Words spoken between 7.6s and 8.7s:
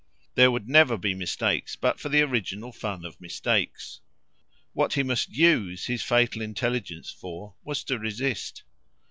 was to resist.